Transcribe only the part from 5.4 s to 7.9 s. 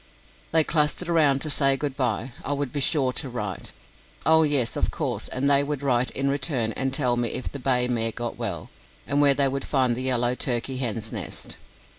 they would write in return and tell me if the bay